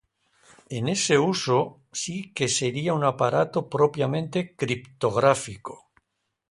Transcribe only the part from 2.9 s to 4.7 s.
un aparato propiamente